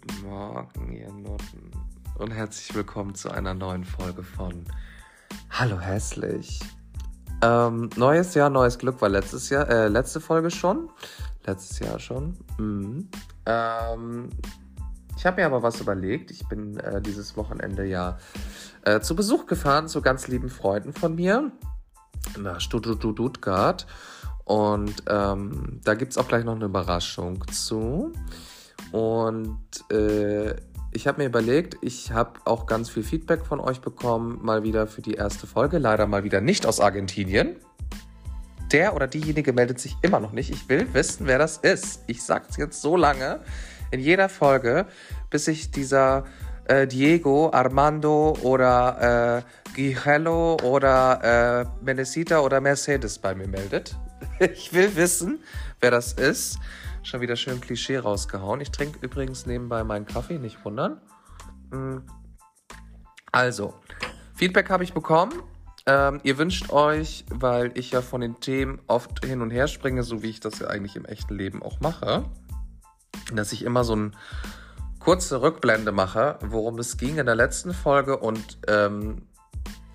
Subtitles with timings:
[0.00, 1.70] Guten Morgen, ihr Nutten.
[2.18, 4.64] Und herzlich willkommen zu einer neuen Folge von
[5.50, 6.58] Hallo Hässlich.
[7.42, 10.90] Ähm, neues Jahr, neues Glück war letztes Jahr, äh, letzte Folge schon.
[11.44, 12.36] Letztes Jahr schon.
[12.58, 13.08] Mhm.
[13.46, 14.30] Ähm,
[15.16, 16.30] ich habe mir aber was überlegt.
[16.32, 18.18] Ich bin äh, dieses Wochenende ja
[18.82, 21.52] äh, zu Besuch gefahren zu ganz lieben Freunden von mir
[22.36, 23.86] nach Stuttgart.
[24.44, 28.12] Und ähm, da gibt es auch gleich noch eine Überraschung zu.
[28.94, 29.58] Und
[29.90, 30.54] äh,
[30.92, 34.86] ich habe mir überlegt, ich habe auch ganz viel Feedback von euch bekommen, mal wieder
[34.86, 35.78] für die erste Folge.
[35.78, 37.56] Leider mal wieder nicht aus Argentinien.
[38.70, 40.50] Der oder diejenige meldet sich immer noch nicht.
[40.50, 42.04] Ich will wissen, wer das ist.
[42.06, 43.40] Ich sage es jetzt so lange
[43.90, 44.86] in jeder Folge,
[45.28, 46.22] bis sich dieser
[46.66, 49.42] äh, Diego, Armando oder
[49.74, 53.96] äh, Guijello oder äh, Menesita oder Mercedes bei mir meldet.
[54.38, 55.40] ich will wissen,
[55.80, 56.60] wer das ist.
[57.04, 58.62] Schon wieder schön Klischee rausgehauen.
[58.62, 61.02] Ich trinke übrigens nebenbei meinen Kaffee, nicht wundern.
[61.70, 61.98] Mm.
[63.30, 63.74] Also,
[64.34, 65.34] Feedback habe ich bekommen.
[65.84, 70.02] Ähm, ihr wünscht euch, weil ich ja von den Themen oft hin und her springe,
[70.02, 72.24] so wie ich das ja eigentlich im echten Leben auch mache,
[73.34, 74.16] dass ich immer so ein
[74.98, 79.26] kurze Rückblende mache, worum es ging in der letzten Folge und ähm,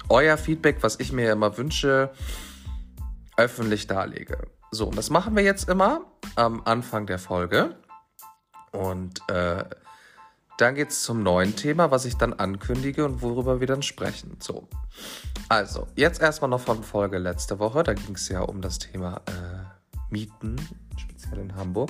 [0.09, 2.11] euer Feedback, was ich mir immer wünsche,
[3.35, 4.47] öffentlich darlege.
[4.71, 6.01] So, und das machen wir jetzt immer
[6.35, 7.75] am Anfang der Folge.
[8.71, 9.63] Und äh,
[10.57, 14.37] dann geht es zum neuen Thema, was ich dann ankündige und worüber wir dann sprechen.
[14.39, 14.67] So,
[15.47, 17.81] also, jetzt erstmal noch von Folge letzte Woche.
[17.83, 20.57] Da ging es ja um das Thema äh, Mieten,
[20.97, 21.89] speziell in Hamburg.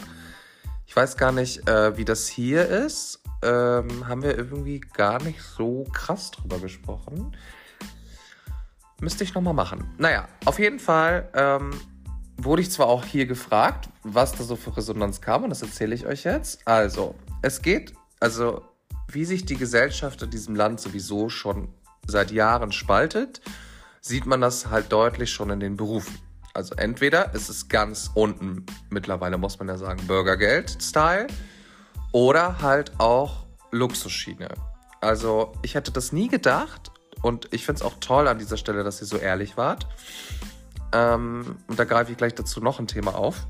[0.86, 3.22] Ich weiß gar nicht, äh, wie das hier ist.
[3.42, 7.36] Ähm, haben wir irgendwie gar nicht so krass drüber gesprochen.
[9.02, 9.94] Müsste ich nochmal machen.
[9.98, 11.72] Naja, auf jeden Fall ähm,
[12.44, 15.96] wurde ich zwar auch hier gefragt, was da so für Resonanz kam, und das erzähle
[15.96, 16.62] ich euch jetzt.
[16.66, 18.62] Also, es geht, also,
[19.08, 21.70] wie sich die Gesellschaft in diesem Land sowieso schon
[22.08, 23.42] seit Jahren spaltet,
[24.02, 26.18] sieht man das halt deutlich schon in den Berufen.
[26.54, 31.28] Also entweder ist es ganz unten, mittlerweile muss man ja sagen, Bürgergeld-Style,
[32.12, 34.50] oder halt auch Luxusschiene.
[35.00, 36.92] Also ich hätte das nie gedacht
[37.22, 39.88] und ich finde es auch toll an dieser Stelle, dass ihr so ehrlich wart.
[40.92, 43.48] Ähm, und da greife ich gleich dazu noch ein Thema auf.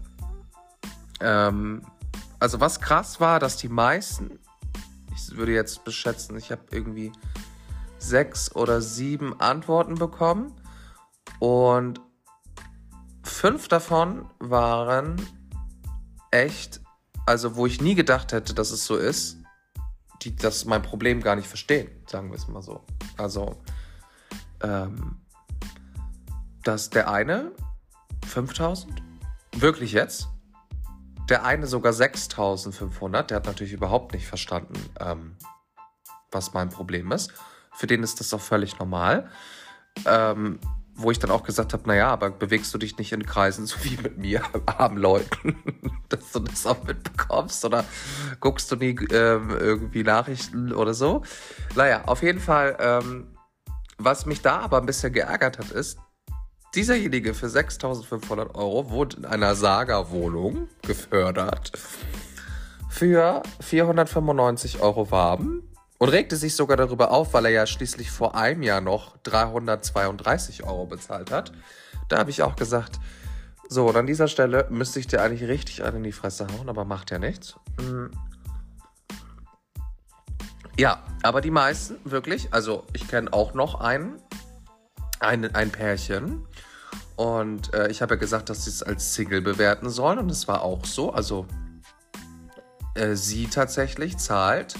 [1.21, 1.83] Ähm,
[2.39, 4.39] also was krass war, dass die meisten,
[5.15, 7.11] ich würde jetzt beschätzen, ich habe irgendwie
[7.97, 10.53] sechs oder sieben Antworten bekommen
[11.39, 11.99] und
[13.23, 15.15] fünf davon waren
[16.31, 16.81] echt,
[17.25, 19.37] also wo ich nie gedacht hätte, dass es so ist,
[20.21, 22.83] die das mein Problem gar nicht verstehen, sagen wir es mal so.
[23.17, 23.61] Also,
[24.61, 25.21] ähm,
[26.63, 27.51] dass der eine
[28.27, 29.01] 5000,
[29.55, 30.27] wirklich jetzt,
[31.29, 35.35] der eine sogar 6500, der hat natürlich überhaupt nicht verstanden, ähm,
[36.31, 37.33] was mein Problem ist.
[37.73, 39.29] Für den ist das auch völlig normal.
[40.05, 40.59] Ähm,
[41.01, 43.77] wo ich dann auch gesagt habe, naja, aber bewegst du dich nicht in Kreisen so
[43.83, 45.55] wie mit mir, armen Leuten,
[46.09, 47.85] dass du das auch mitbekommst oder
[48.39, 51.23] guckst du nie ähm, irgendwie Nachrichten oder so.
[51.75, 53.35] Naja, auf jeden Fall, ähm,
[53.97, 55.99] was mich da aber ein bisschen geärgert hat, ist,
[56.75, 61.71] dieserjenige für 6.500 Euro wurde in einer Saga-Wohnung gefördert
[62.89, 65.63] für 495 Euro warm
[65.99, 70.63] und regte sich sogar darüber auf, weil er ja schließlich vor einem Jahr noch 332
[70.63, 71.51] Euro bezahlt hat.
[72.07, 72.99] Da habe ich auch gesagt,
[73.69, 76.69] so, und an dieser Stelle müsste ich dir eigentlich richtig einen in die Fresse hauen,
[76.69, 77.55] aber macht ja nichts.
[77.79, 78.11] Mhm.
[80.77, 84.21] Ja, aber die meisten, wirklich, also ich kenne auch noch einen,
[85.19, 86.45] ein, ein Pärchen.
[87.15, 90.19] Und äh, ich habe ja gesagt, dass sie es als Single bewerten sollen.
[90.19, 91.11] Und es war auch so.
[91.11, 91.45] Also
[92.95, 94.75] äh, sie tatsächlich zahlt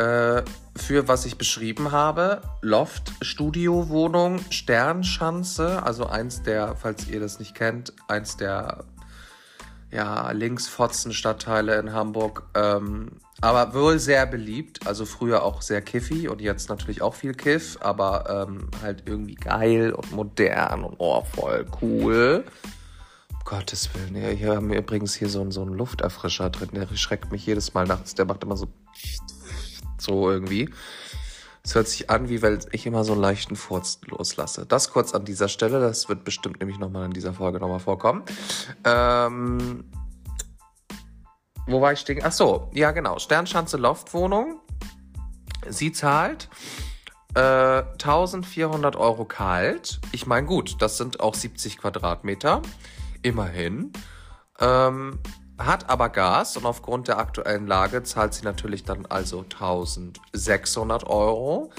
[0.00, 0.42] äh,
[0.76, 2.40] für was ich beschrieben habe.
[2.62, 8.84] Loft, Studio, Wohnung, Sternschanze, also eins der, falls ihr das nicht kennt, eins der
[9.92, 12.44] ja, Linksfotzen-Stadtteile in Hamburg.
[12.54, 17.32] Ähm, aber wohl sehr beliebt, also früher auch sehr kiffy und jetzt natürlich auch viel
[17.32, 22.44] Kiff, aber ähm, halt irgendwie geil und modern und oh, voll cool.
[23.32, 26.86] Um Gottes Willen, ja, hier haben wir übrigens hier so, so einen Lufterfrischer drin, der
[26.96, 28.68] schreckt mich jedes Mal nachts, der macht immer so
[30.00, 30.70] so irgendwie.
[31.62, 34.64] Es hört sich an, wie wenn ich immer so einen leichten Furz loslasse.
[34.66, 35.80] Das kurz an dieser Stelle.
[35.80, 38.22] Das wird bestimmt nämlich nochmal in dieser Folge nochmal vorkommen.
[38.84, 39.84] Ähm,
[41.66, 42.20] wo war ich stehen?
[42.24, 43.18] Ach so, ja genau.
[43.18, 44.60] Sternschanze Loftwohnung.
[45.68, 46.48] Sie zahlt
[47.34, 50.00] äh, 1400 Euro kalt.
[50.12, 52.62] Ich meine, gut, das sind auch 70 Quadratmeter.
[53.22, 53.92] Immerhin.
[54.58, 55.18] Ähm,
[55.66, 61.70] hat aber Gas und aufgrund der aktuellen Lage zahlt sie natürlich dann also 1600 Euro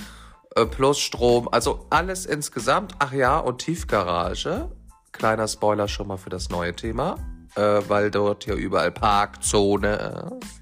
[0.55, 2.95] äh, plus Strom, also alles insgesamt.
[2.99, 4.69] Ach ja, und Tiefgarage.
[5.11, 7.17] Kleiner Spoiler schon mal für das neue Thema,
[7.55, 10.61] äh, weil dort ja überall Parkzone ist.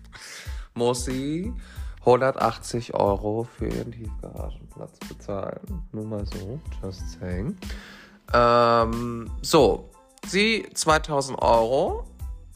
[0.73, 1.53] Muss sie
[2.01, 5.87] 180 Euro für ihren Tiefgaragenplatz bezahlen.
[5.91, 7.57] Nur mal so, just saying.
[8.33, 9.89] Ähm, so,
[10.25, 12.05] sie 2000 Euro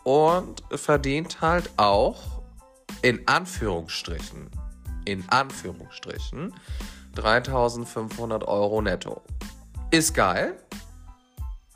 [0.04, 2.42] und verdient halt auch
[3.02, 4.50] in Anführungsstrichen,
[5.06, 6.54] in Anführungsstrichen
[7.16, 9.22] 3500 Euro netto.
[9.92, 10.58] Ist geil,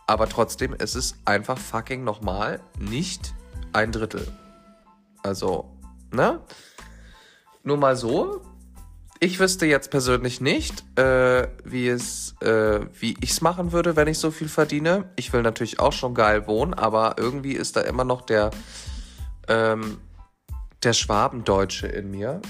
[0.08, 3.34] aber trotzdem ist es einfach fucking nochmal nicht
[3.74, 4.32] ein Drittel.
[5.24, 5.70] Also,
[6.12, 6.42] ne?
[7.64, 8.42] Nur mal so.
[9.20, 14.08] Ich wüsste jetzt persönlich nicht, äh, wie es, äh, wie ich es machen würde, wenn
[14.08, 15.10] ich so viel verdiene.
[15.16, 18.52] Ich will natürlich auch schon geil wohnen, aber irgendwie ist da immer noch der,
[19.48, 19.98] ähm,
[20.84, 22.42] der Schwabendeutsche in mir,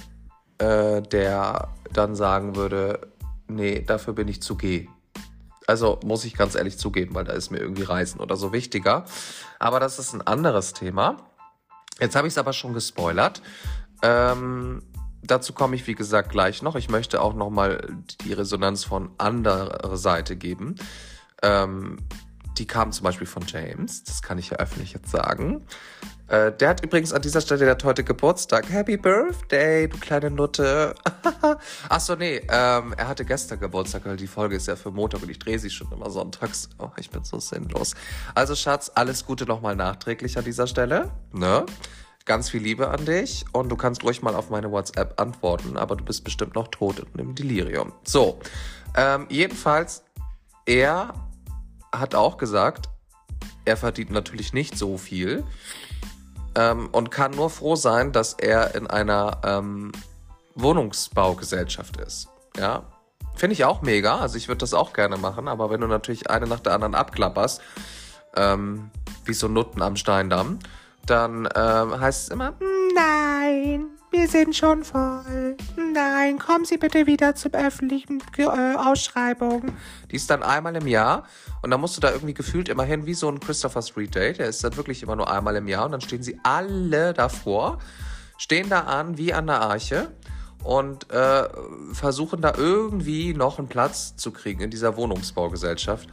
[0.57, 3.13] äh, der dann sagen würde,
[3.47, 4.89] nee, dafür bin ich zu G.
[5.67, 9.05] Also muss ich ganz ehrlich zugeben, weil da ist mir irgendwie Reisen oder so wichtiger.
[9.57, 11.17] Aber das ist ein anderes Thema.
[11.99, 13.41] Jetzt habe ich es aber schon gespoilert.
[14.01, 14.83] Ähm,
[15.27, 16.75] dazu komme ich, wie gesagt, gleich noch.
[16.75, 17.87] Ich möchte auch noch mal
[18.21, 20.75] die Resonanz von anderer Seite geben.
[21.43, 21.97] Ähm,
[22.57, 25.63] die kam zum Beispiel von James, das kann ich ja öffentlich jetzt sagen.
[26.27, 28.69] Äh, der hat übrigens an dieser Stelle, der hat heute Geburtstag.
[28.69, 30.95] Happy Birthday, du kleine Nutte.
[31.89, 35.29] Achso, nee, ähm, er hatte gestern Geburtstag, weil die Folge ist ja für Montag und
[35.29, 36.69] ich drehe sie schon immer sonntags.
[36.79, 37.95] Oh, ich bin so sinnlos.
[38.35, 41.11] Also Schatz, alles Gute nochmal nachträglich an dieser Stelle.
[41.31, 41.65] Ne?
[42.27, 45.95] Ganz viel Liebe an dich und du kannst ruhig mal auf meine WhatsApp antworten, aber
[45.95, 47.93] du bist bestimmt noch tot und im Delirium.
[48.03, 48.39] So,
[48.97, 50.03] ähm, jedenfalls,
[50.65, 51.13] er
[51.95, 52.89] hat auch gesagt,
[53.63, 55.45] er verdient natürlich nicht so viel
[56.55, 59.93] ähm, und kann nur froh sein, dass er in einer ähm,
[60.55, 62.27] Wohnungsbaugesellschaft ist.
[62.57, 62.83] Ja,
[63.35, 64.17] finde ich auch mega.
[64.17, 66.93] Also ich würde das auch gerne machen, aber wenn du natürlich eine nach der anderen
[66.93, 67.61] abklapperst,
[68.35, 68.91] ähm,
[69.23, 70.59] wie so Nutten am Steindamm,
[71.09, 72.53] dann ähm, heißt es immer,
[72.93, 75.57] nein, wir sind schon voll.
[75.93, 78.45] Nein, kommen Sie bitte wieder zum öffentlichen äh,
[78.75, 79.63] Ausschreibung.
[80.11, 81.23] Die ist dann einmal im Jahr
[81.61, 84.33] und dann musst du da irgendwie gefühlt immerhin wie so ein Christopher Street Day.
[84.33, 87.79] Der ist dann wirklich immer nur einmal im Jahr und dann stehen sie alle davor,
[88.37, 90.11] stehen da an wie an der Arche
[90.63, 91.47] und äh,
[91.93, 96.09] versuchen da irgendwie noch einen Platz zu kriegen in dieser Wohnungsbaugesellschaft.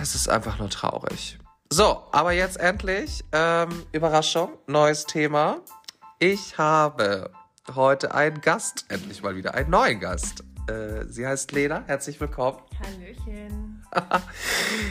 [0.00, 1.39] Es ist einfach nur traurig.
[1.72, 5.58] So, aber jetzt endlich, ähm, Überraschung, neues Thema.
[6.18, 7.30] Ich habe
[7.76, 10.42] heute einen Gast, endlich mal wieder einen neuen Gast.
[10.66, 12.58] Äh, sie heißt Lena, herzlich willkommen.
[12.84, 13.86] Hallöchen.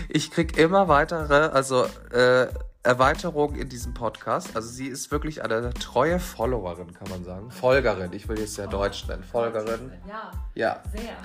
[0.07, 1.83] ich krieg immer weitere, also
[2.13, 2.47] äh,
[2.81, 4.55] Erweiterungen in diesem Podcast.
[4.55, 7.51] Also sie ist wirklich eine treue Followerin, kann man sagen.
[7.51, 9.25] Folgerin, ich will jetzt ja oh, Deutsch nennen.
[9.25, 9.91] Folgerin.
[10.07, 10.31] Ja.
[10.55, 10.83] Ja.
[10.95, 11.17] Sehr.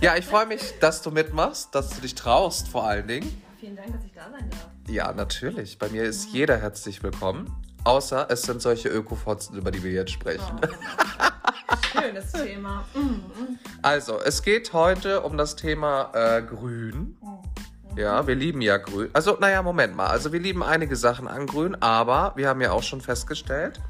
[0.00, 3.42] Ja, ich freue mich, dass du mitmachst, dass du dich traust vor allen Dingen.
[3.60, 4.71] Vielen Dank, dass ich da sein darf.
[4.88, 5.78] Ja, natürlich.
[5.78, 7.54] Bei mir ist jeder herzlich willkommen.
[7.84, 10.60] Außer es sind solche Ökofotzen, über die wir jetzt sprechen.
[10.60, 12.00] Oh.
[12.00, 12.84] Schönes Thema.
[12.94, 13.58] Mhm.
[13.80, 17.16] Also, es geht heute um das Thema äh, Grün.
[17.20, 17.98] Mhm.
[17.98, 19.10] Ja, wir lieben ja Grün.
[19.12, 20.08] Also, naja, Moment mal.
[20.08, 23.80] Also, wir lieben einige Sachen an Grün, aber wir haben ja auch schon festgestellt,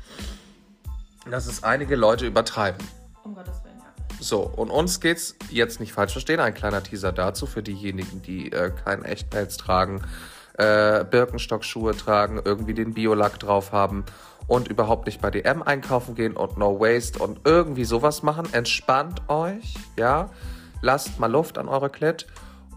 [1.31, 2.87] dass es einige Leute übertreiben.
[3.25, 3.93] Um Gottes Willen, ja.
[4.21, 6.41] So, und uns geht's jetzt nicht falsch verstehen.
[6.41, 10.03] Ein kleiner Teaser dazu für diejenigen, die äh, keinen Echtpelz tragen
[10.59, 14.05] äh, Birkenstock-Schuhe tragen, irgendwie den Biolack drauf haben
[14.47, 18.49] und überhaupt nicht bei DM einkaufen gehen und No Waste und irgendwie sowas machen.
[18.53, 20.31] Entspannt euch, ja.
[20.81, 22.27] Lasst mal Luft an eure Klit.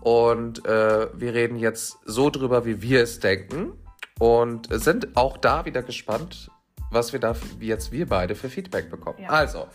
[0.02, 3.74] Und äh, wir reden jetzt so drüber, wie wir es denken.
[4.20, 6.52] Und sind auch da wieder gespannt,
[6.92, 9.20] was wir da jetzt wir beide für Feedback bekommen.
[9.20, 9.30] Ja.
[9.30, 9.68] Also,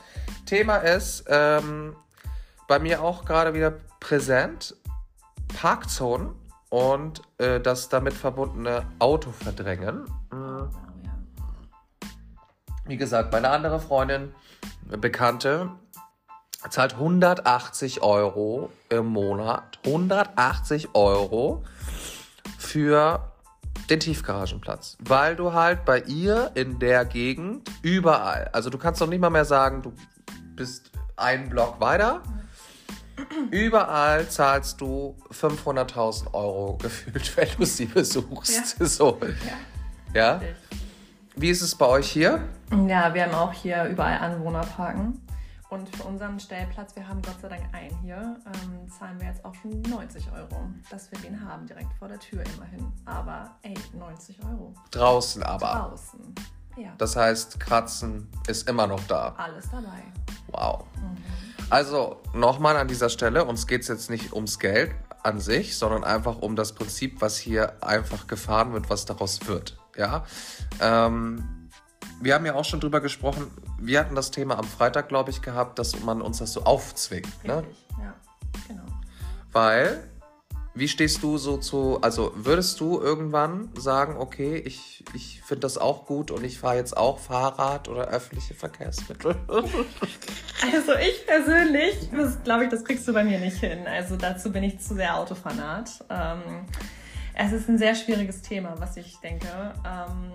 [0.47, 1.97] Thema ist ähm,
[2.69, 4.77] bei mir auch gerade wieder präsent.
[5.61, 6.31] Parkzonen
[6.71, 10.07] und äh, das damit verbundene Autoverdrängen.
[10.33, 10.69] Mhm.
[12.87, 14.33] Wie gesagt, meine andere Freundin,
[15.01, 15.71] Bekannte,
[16.71, 19.79] zahlt 180 Euro im Monat.
[19.85, 21.63] 180 Euro
[22.59, 23.33] für
[23.89, 24.97] den Tiefgaragenplatz.
[25.01, 29.31] Weil du halt bei ihr in der Gegend überall, also du kannst doch nicht mal
[29.31, 29.93] mehr sagen, du
[30.57, 32.23] bist einen Block weiter.
[32.27, 32.41] Mhm
[33.51, 38.79] Überall zahlst du 500.000 Euro gefühlt, wenn du sie besuchst.
[38.81, 38.87] Ja.
[38.87, 39.19] So.
[40.15, 40.41] Ja.
[40.41, 40.41] ja?
[41.37, 42.49] Wie ist es bei euch hier?
[42.89, 45.21] Ja, wir haben auch hier überall Anwohnerparken.
[45.71, 49.45] Und für unseren Stellplatz, wir haben Gott sei Dank einen hier, ähm, zahlen wir jetzt
[49.45, 52.93] auch schon 90 Euro, dass wir den haben, direkt vor der Tür immerhin.
[53.05, 54.75] Aber ey, 90 Euro.
[54.91, 55.89] Draußen aber.
[55.91, 56.35] Draußen.
[56.77, 59.35] Ja, Das heißt, Kratzen ist immer noch da.
[59.39, 60.03] alles dabei.
[60.49, 60.85] Wow.
[60.97, 61.17] Mhm.
[61.71, 66.03] Also nochmal an dieser Stelle, uns geht es jetzt nicht ums Geld an sich, sondern
[66.03, 69.79] einfach um das Prinzip, was hier einfach gefahren wird, was daraus wird.
[69.97, 70.25] Ja.
[70.81, 71.71] Ähm,
[72.21, 75.43] wir haben ja auch schon drüber gesprochen, wir hatten das Thema am Freitag, glaube ich,
[75.43, 77.45] gehabt, dass man uns das so aufzwingt.
[77.45, 77.59] Ne?
[77.59, 78.15] Richtig, ja,
[78.69, 78.83] genau.
[79.53, 80.10] Weil,
[80.81, 85.77] wie stehst du so zu, also würdest du irgendwann sagen, okay, ich, ich finde das
[85.77, 89.37] auch gut und ich fahre jetzt auch Fahrrad oder öffentliche Verkehrsmittel?
[90.63, 92.11] Also ich persönlich,
[92.45, 93.87] glaube ich, das kriegst du bei mir nicht hin.
[93.87, 96.05] Also dazu bin ich zu sehr Autofanat.
[96.11, 96.67] Ähm,
[97.33, 99.49] es ist ein sehr schwieriges Thema, was ich denke.
[99.87, 100.33] Ähm,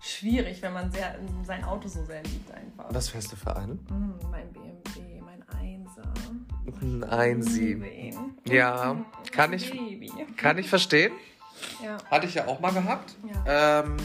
[0.00, 2.86] schwierig, wenn man sehr, sein Auto so sehr liebt einfach.
[2.94, 3.74] Was fährst du für einen?
[3.90, 6.14] Mm, mein BMW, mein Einser.
[6.80, 7.60] Ein Einsi.
[7.74, 8.14] Liebe ihn.
[8.46, 8.96] Ja,
[9.32, 9.72] kann ich,
[10.36, 11.12] kann ich verstehen.
[11.82, 11.98] Ja.
[12.10, 13.14] Hatte ich ja auch mal gehabt.
[13.46, 13.80] Ja.
[13.80, 13.96] Ähm,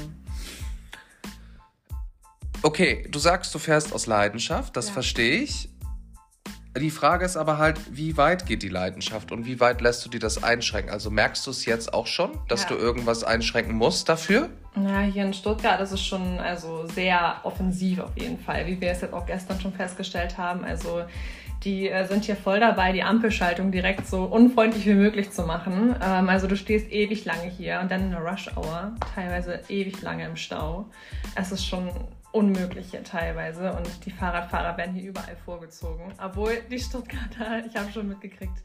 [2.61, 4.93] okay, du sagst, du fährst aus Leidenschaft, das Ja.
[4.93, 5.69] verstehe ich.
[6.79, 10.09] Die Frage ist aber halt, wie weit geht die Leidenschaft und wie weit lässt du
[10.09, 10.91] dir das einschränken?
[10.91, 12.69] Also merkst du es jetzt auch schon, dass Ja.
[12.69, 14.49] du irgendwas einschränken musst dafür?
[14.75, 18.91] Ja, hier in Stuttgart ist es schon also sehr offensiv auf jeden Fall, wie wir
[18.91, 20.63] es jetzt auch gestern schon festgestellt haben.
[20.63, 21.03] Also
[21.63, 25.95] die äh, sind hier voll dabei, die Ampelschaltung direkt so unfreundlich wie möglich zu machen.
[26.01, 30.25] Ähm, also du stehst ewig lange hier und dann in der Rush-Hour, teilweise ewig lange
[30.25, 30.85] im Stau.
[31.35, 31.89] Es ist schon
[32.31, 36.13] unmöglich hier teilweise und die Fahrradfahrer werden hier überall vorgezogen.
[36.23, 38.57] Obwohl die Stuttgarter, ich habe schon mitgekriegt,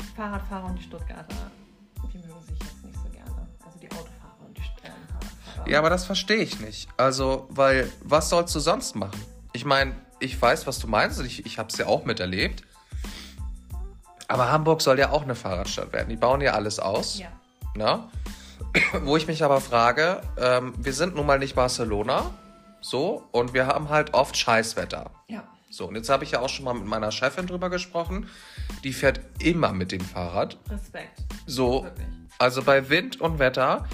[0.00, 1.50] die Fahrradfahrer und die Stuttgarter,
[2.12, 3.48] die mögen sich jetzt nicht so gerne.
[3.64, 5.70] Also die Autofahrer und die äh, Fahrradfahrer.
[5.70, 6.88] Ja, aber das verstehe ich nicht.
[6.96, 9.20] Also, weil, was sollst du sonst machen?
[9.52, 12.62] Ich meine, ich weiß, was du meinst ich, ich habe es ja auch miterlebt.
[14.28, 16.08] Aber Hamburg soll ja auch eine Fahrradstadt werden.
[16.08, 17.18] Die bauen ja alles aus.
[17.18, 17.32] Ja.
[17.74, 18.04] Ne?
[19.02, 22.30] Wo ich mich aber frage, ähm, wir sind nun mal nicht Barcelona,
[22.80, 25.10] so, und wir haben halt oft Scheißwetter.
[25.28, 25.44] Ja.
[25.68, 28.28] So, und jetzt habe ich ja auch schon mal mit meiner Chefin drüber gesprochen.
[28.82, 30.58] Die fährt immer mit dem Fahrrad.
[30.68, 31.20] Respekt.
[31.46, 32.06] So, Wirklich.
[32.38, 33.86] also bei Wind und Wetter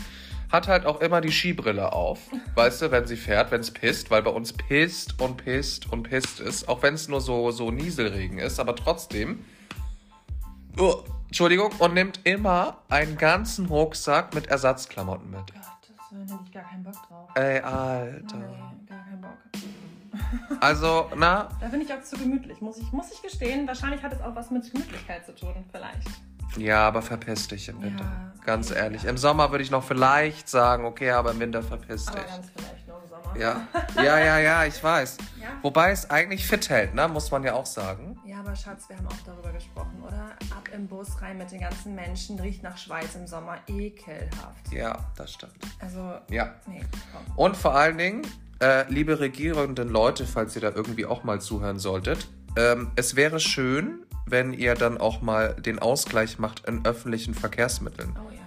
[0.51, 2.21] hat halt auch immer die Skibrille auf.
[2.55, 6.05] Weißt du, wenn sie fährt, wenn es pisst, weil bei uns pisst und pisst und
[6.05, 6.69] pisst ist.
[6.69, 9.45] Auch wenn es nur so, so Nieselregen ist, aber trotzdem.
[10.79, 15.41] Oh, Entschuldigung, und nimmt immer einen ganzen Rucksack mit Ersatzklamotten mit.
[15.53, 15.63] Gott,
[16.11, 17.29] das hätte ich gar keinen Bock drauf.
[17.35, 18.37] Ey, Alter.
[18.37, 19.31] Nee, gar keinen Bock.
[20.61, 23.67] Also, na, Da bin ich auch zu gemütlich, muss ich, muss ich gestehen.
[23.67, 26.09] Wahrscheinlich hat es auch was mit Gemütlichkeit zu tun, vielleicht.
[26.57, 28.05] Ja, aber verpiss dich im Winter.
[28.05, 29.03] Ja, Ganz okay, ehrlich.
[29.03, 29.11] ja.
[29.11, 32.27] Im Sommer würde ich noch vielleicht sagen, okay, aber im Winter verpiss Aber dich.
[32.29, 33.37] ganz vielleicht nur im Sommer.
[33.37, 33.67] Ja,
[34.03, 35.17] ja, ja, ja, ich weiß.
[35.41, 35.49] Ja?
[35.63, 37.09] Wobei es eigentlich fit hält, ne?
[37.09, 38.19] muss man ja auch sagen.
[38.25, 40.31] Ja, aber Schatz, wir haben auch darüber gesprochen, oder?
[40.57, 44.73] Ab im Bus rein mit den ganzen Menschen, riecht nach Schweiß im Sommer, ekelhaft.
[44.73, 45.55] Ja, das stimmt.
[45.81, 46.55] Also, Ja.
[46.67, 47.37] nee, komm.
[47.37, 48.23] Und vor allen Dingen,
[48.63, 53.39] äh, liebe regierenden Leute, falls ihr da irgendwie auch mal zuhören solltet, ähm, es wäre
[53.41, 58.19] schön, wenn ihr dann auch mal den Ausgleich macht in öffentlichen Verkehrsmitteln.
[58.19, 58.41] Oh ja.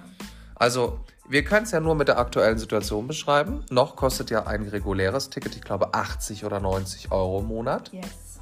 [0.55, 3.63] Also, wir können es ja nur mit der aktuellen Situation beschreiben.
[3.69, 7.91] Noch kostet ja ein reguläres Ticket, ich glaube, 80 oder 90 Euro im Monat.
[7.93, 8.39] Yes.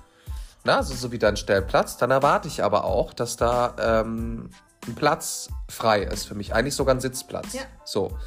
[0.64, 1.98] Na, also so wie dein Stellplatz.
[1.98, 4.50] Dann erwarte ich aber auch, dass da ähm,
[4.88, 6.54] ein Platz frei ist für mich.
[6.54, 7.54] Eigentlich sogar ein Sitzplatz.
[7.54, 7.62] Ja.
[7.86, 8.18] So.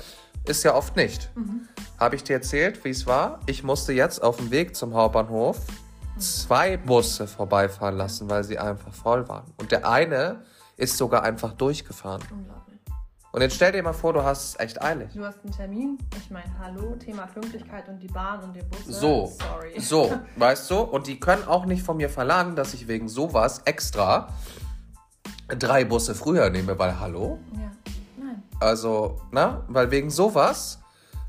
[0.47, 1.31] Ist ja oft nicht.
[1.35, 1.69] Mhm.
[1.99, 3.41] Habe ich dir erzählt, wie es war?
[3.47, 5.59] Ich musste jetzt auf dem Weg zum Hauptbahnhof
[6.21, 9.53] zwei Busse vorbeifahren lassen, weil sie einfach voll waren.
[9.59, 10.43] Und der eine
[10.77, 12.23] ist sogar einfach durchgefahren.
[12.31, 12.61] Unglaublich.
[13.33, 15.11] Und jetzt stell dir mal vor, du hast es echt eilig.
[15.15, 15.99] Du hast einen Termin.
[16.17, 18.93] Ich meine, hallo, Thema Pünktlichkeit und die Bahn und die Busse.
[18.93, 19.79] So, Sorry.
[19.79, 20.81] so, weißt du?
[20.81, 24.29] Und die können auch nicht von mir verlangen, dass ich wegen sowas extra
[25.47, 27.39] drei Busse früher nehme, weil hallo?
[27.55, 27.71] Ja.
[28.19, 28.43] Nein.
[28.59, 30.80] Also, na, weil wegen sowas,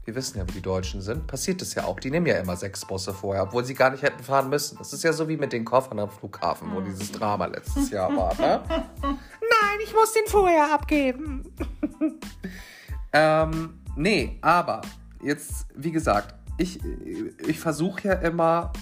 [0.05, 1.99] wir wissen ja, wie die Deutschen sind, passiert es ja auch.
[1.99, 4.77] Die nehmen ja immer sechs Busse vorher, obwohl sie gar nicht hätten fahren müssen.
[4.77, 8.15] Das ist ja so wie mit den Koffern am Flughafen, wo dieses Drama letztes Jahr
[8.15, 8.63] war, ne?
[9.01, 11.43] Nein, ich muss den vorher abgeben.
[13.13, 14.81] ähm, nee, aber
[15.21, 16.79] jetzt, wie gesagt, ich,
[17.47, 18.73] ich versuche ja immer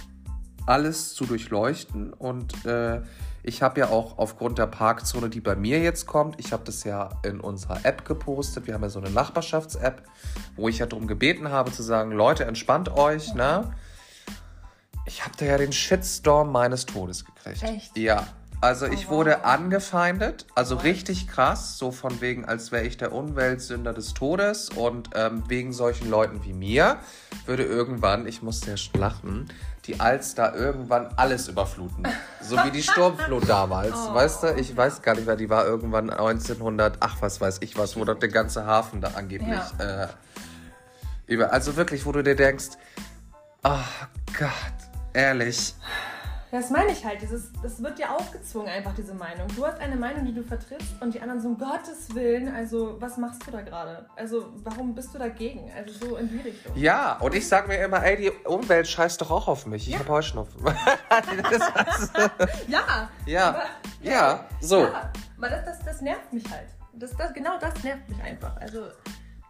[0.69, 3.01] alles zu durchleuchten und äh,
[3.41, 6.83] ich habe ja auch aufgrund der Parkzone, die bei mir jetzt kommt, ich habe das
[6.83, 8.67] ja in unserer App gepostet.
[8.67, 10.03] Wir haben ja so eine Nachbarschafts-App,
[10.57, 13.73] wo ich ja darum gebeten habe zu sagen, Leute, entspannt euch, ne?
[15.05, 17.63] Ich habe da ja den Shitstorm meines Todes gekriegt.
[17.63, 17.97] Echt?
[17.97, 18.27] Ja.
[18.61, 19.45] Also ich Oh, wurde wow.
[19.45, 20.83] angefeindet, also Wow.
[20.83, 25.71] richtig krass, so von wegen, als wäre ich der Umweltsünder des Todes und ähm, wegen
[25.71, 26.97] solchen Leuten wie mir
[27.45, 29.47] würde irgendwann, ich musste ja schon lachen,
[29.89, 32.07] die Alster irgendwann alles überfluten.
[32.41, 34.13] So wie die Sturmflut damals, Oh.
[34.13, 34.53] weißt du?
[34.55, 38.05] Ich weiß gar nicht mehr, die war irgendwann 1900, ach was weiß ich was, wo
[38.05, 40.07] dort der ganze Hafen da angeblich äh,
[41.25, 42.67] über, also wirklich, wo du dir denkst,
[43.63, 43.79] oh
[44.37, 44.49] Gott,
[45.13, 45.73] ehrlich,
[46.51, 47.21] Das meine ich halt.
[47.21, 49.47] Dieses, das wird dir aufgezwungen, einfach diese Meinung.
[49.55, 52.99] Du hast eine Meinung, die du vertrittst und die anderen so, um Gottes Willen, also
[52.99, 54.07] was machst du da gerade?
[54.15, 55.71] Also warum bist du dagegen?
[55.75, 56.75] Also so in die Richtung.
[56.75, 59.87] Ja, und ich sag mir immer, ey, die Umwelt scheißt doch auch auf mich.
[59.87, 59.99] Ich Ja.
[59.99, 60.59] hab Heuschnupfen.
[62.67, 63.09] Ja!
[63.25, 63.65] ja, aber-
[64.01, 64.83] ja, so.
[64.83, 66.67] Ja, aber das, das, das nervt mich halt.
[66.93, 68.55] Das, das, genau das nervt mich einfach.
[68.57, 68.85] Also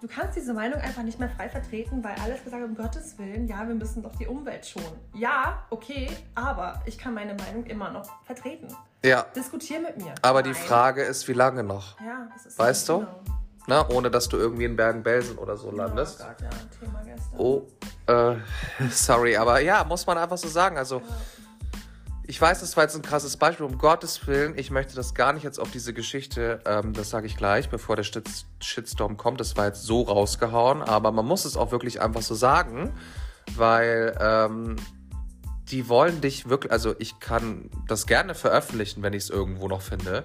[0.01, 3.48] du kannst diese Meinung einfach nicht mehr frei vertreten, weil alles gesagt um Gottes Willen,
[3.48, 5.00] ja, wir müssen doch die Umwelt schonen.
[5.13, 8.68] Ja, okay, aber ich kann meine Meinung immer noch vertreten.
[9.03, 10.13] Ja, Diskutier mit mir.
[10.22, 10.60] aber die Nein.
[10.60, 12.00] Frage ist, wie lange noch?
[12.01, 13.00] Ja, das ist Weißt du?
[13.00, 13.20] genau.
[13.68, 16.22] Na, ohne dass du irgendwie in Bergen-Belsen oder so landest.
[16.22, 17.39] Oh Gott, ja, Thema gestern.
[17.39, 17.68] Oh,
[18.08, 18.36] äh,
[18.89, 20.77] sorry, aber ja, muss man einfach so sagen.
[20.77, 21.01] Also,
[22.30, 23.66] ich weiß, das war jetzt ein krasses Beispiel.
[23.66, 27.26] Um Gottes Willen, ich möchte das gar nicht jetzt auf diese Geschichte, ähm, das sage
[27.26, 29.40] ich gleich, bevor der Shit- Shitstorm kommt.
[29.40, 32.94] Das war jetzt so rausgehauen, aber man muss es auch wirklich einfach so sagen,
[33.56, 34.76] weil ähm,
[35.72, 39.82] die wollen dich wirklich, also ich kann das gerne veröffentlichen, wenn ich es irgendwo noch
[39.82, 40.24] finde.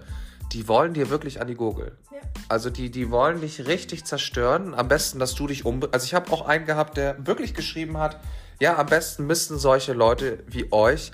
[0.53, 1.97] Die wollen dir wirklich an die Gurgel.
[2.13, 2.19] Ja.
[2.51, 4.75] Also die, die wollen dich richtig zerstören.
[4.75, 5.81] Am besten, dass du dich um...
[5.91, 8.21] Also ich habe auch einen gehabt, der wirklich geschrieben hat,
[8.61, 11.11] ja, am besten müssten solche Leute wie euch,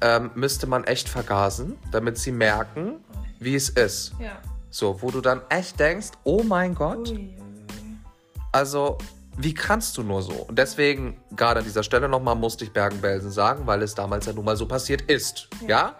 [0.00, 2.96] ähm, müsste man echt vergasen, damit sie merken,
[3.38, 4.12] wie es ist.
[4.18, 4.38] Ja.
[4.70, 7.36] So, wo du dann echt denkst, oh mein Gott, Ui,
[8.52, 8.98] also
[9.36, 10.32] wie kannst du nur so?
[10.32, 14.32] Und deswegen, gerade an dieser Stelle nochmal, musste ich Bergen-Belsen sagen, weil es damals ja
[14.32, 15.48] nun mal so passiert ist.
[15.66, 15.96] Ja?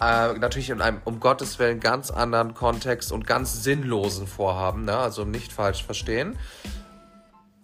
[0.00, 4.96] Äh, natürlich in einem, um Gottes Willen, ganz anderen Kontext und ganz sinnlosen Vorhaben, ne?
[4.96, 6.38] also nicht falsch verstehen.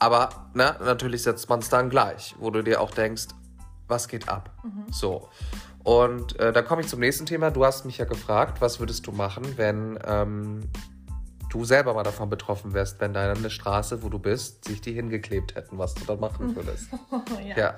[0.00, 3.26] Aber ne, natürlich setzt man es dann gleich, wo du dir auch denkst,
[3.88, 4.50] was geht ab?
[4.90, 5.28] So.
[5.82, 7.50] Und äh, da komme ich zum nächsten Thema.
[7.50, 10.70] Du hast mich ja gefragt, was würdest du machen, wenn ähm,
[11.50, 15.54] du selber mal davon betroffen wärst, wenn deine Straße, wo du bist, sich die hingeklebt
[15.54, 16.88] hätten, was du dann machen würdest.
[17.48, 17.56] ja.
[17.56, 17.74] ja.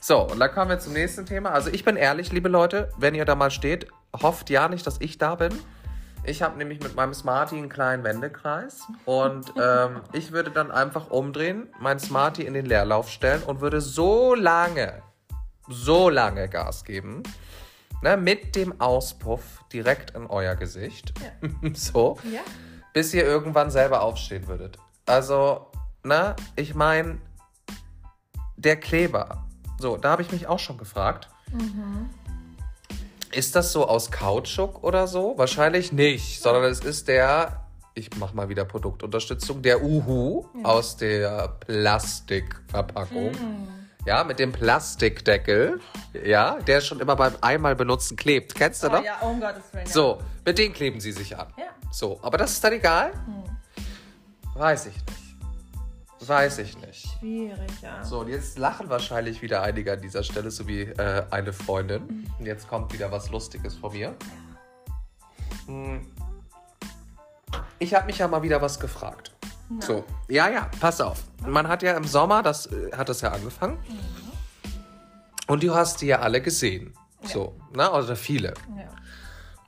[0.00, 1.50] So, und dann kommen wir zum nächsten Thema.
[1.50, 5.00] Also ich bin ehrlich, liebe Leute, wenn ihr da mal steht, hofft ja nicht, dass
[5.00, 5.52] ich da bin.
[6.24, 11.10] Ich habe nämlich mit meinem Smarty einen kleinen Wendekreis und ähm, ich würde dann einfach
[11.10, 15.02] umdrehen, mein Smarty in den Leerlauf stellen und würde so lange,
[15.70, 17.22] so lange Gas geben,
[18.02, 21.12] ne, mit dem Auspuff direkt in euer Gesicht.
[21.74, 22.40] so Ja.
[22.92, 24.78] bis ihr irgendwann selber aufstehen würdet.
[25.06, 25.66] Also,
[26.04, 27.18] ne, ich meine,
[28.56, 29.46] der Kleber.
[29.78, 31.28] So, da habe ich mich auch schon gefragt.
[33.32, 35.34] Ist das so aus Kautschuk oder so?
[35.38, 41.48] Wahrscheinlich nicht, sondern es ist der, ich mach mal wieder Produktunterstützung, der Uhu aus der
[41.60, 43.32] Plastikverpackung.
[44.06, 45.80] Ja, mit dem Plastikdeckel.
[46.24, 48.54] Ja, der schon immer beim einmal benutzen klebt.
[48.54, 49.04] Kennst du Oh, noch?
[49.04, 49.86] ja, um Gottes Willen.
[49.86, 49.92] Ja.
[49.92, 51.48] So, mit denen kleben sie sich an.
[51.58, 51.64] Ja.
[51.92, 53.12] So, aber das ist dann egal?
[54.54, 56.28] Weiß ich nicht.
[56.28, 57.08] Weiß ich nicht.
[57.18, 58.02] Schwierig, ja.
[58.04, 62.30] So, und jetzt lachen wahrscheinlich wieder einige an dieser Stelle, so wie äh, eine Freundin.
[62.38, 64.14] Und jetzt kommt wieder was Lustiges von mir.
[65.66, 66.06] Hm.
[67.78, 69.29] Ich habe mich ja mal wieder was gefragt.
[69.78, 71.22] So, ja, ja, pass auf.
[71.46, 73.78] Man hat ja im Sommer, das äh, hat das ja angefangen.
[75.46, 76.92] Und du hast die ja alle gesehen.
[77.22, 77.90] So, ne?
[77.90, 78.54] Oder viele.
[78.76, 78.84] Ja.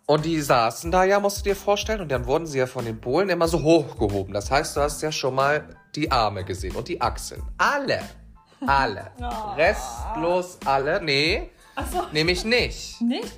[0.06, 2.84] Und die saßen da ja, musst du dir vorstellen, und dann wurden sie ja von
[2.84, 4.34] den Polen immer so hochgehoben.
[4.34, 7.42] Das heißt, du hast ja schon mal die Arme gesehen und die Achseln.
[7.58, 8.00] Alle.
[8.66, 9.10] Alle.
[9.20, 9.54] Oh.
[9.54, 11.02] Restlos alle.
[11.02, 13.00] Nee, Achso, nämlich nicht.
[13.00, 13.32] nicht?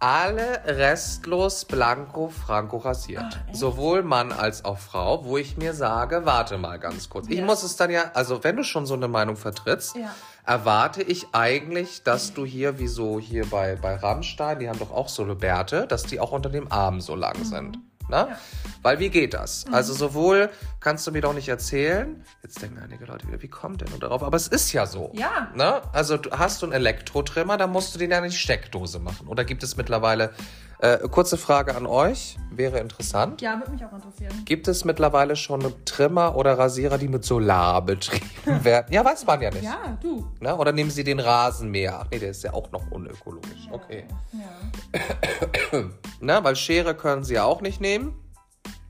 [0.00, 3.36] Alle restlos blanco franco rasiert.
[3.48, 3.56] Echt?
[3.56, 7.26] Sowohl Mann als auch Frau, wo ich mir sage, warte mal ganz kurz.
[7.28, 7.44] Ich Ja.
[7.44, 10.14] muss es dann ja, also wenn du schon so eine Meinung vertrittst, Ja.
[10.46, 14.92] erwarte ich eigentlich, dass du hier, wie so hier bei, bei Rammstein, die haben doch
[14.92, 17.78] auch so eine Bärte, dass die auch unter dem Arm so lang sind.
[18.08, 18.24] Ne?
[18.24, 18.30] Mhm.
[18.30, 18.36] Ja.
[18.36, 18.82] Mhm.
[18.82, 19.66] Weil wie geht das?
[19.72, 23.80] Also sowohl kannst du mir doch nicht erzählen, jetzt denken einige Leute wieder, wie kommt
[23.80, 24.22] denn nur darauf?
[24.22, 25.10] Aber es ist ja so.
[25.14, 25.50] Ja.
[25.54, 25.82] Ne?
[25.92, 29.28] Also hast du einen Elektrotrimmer, dann musst du den ja in die Steckdose machen.
[29.28, 30.32] Oder gibt es mittlerweile,
[30.80, 33.40] äh, kurze Frage an euch, wäre interessant.
[33.40, 34.42] Ja, würde mich auch interessieren.
[34.44, 38.92] Gibt es mittlerweile schon Trimmer oder Rasierer, die mit Solar betrieben werden?
[38.92, 39.64] Ja, weiß man ja nicht.
[39.64, 40.26] Ja, du.
[40.40, 40.56] Ne?
[40.56, 41.98] Oder nehmen sie den Rasenmäher?
[42.00, 43.68] Ach nee, der ist ja auch noch unökologisch.
[43.70, 44.04] Okay.
[44.32, 45.80] Ja.
[46.20, 46.38] Ne?
[46.42, 48.12] Weil Schere können sie ja auch nicht nehmen,